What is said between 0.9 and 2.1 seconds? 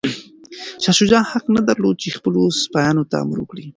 شجاع حق نه درلود چي